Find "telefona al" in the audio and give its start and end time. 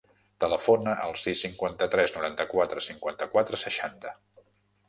0.43-1.13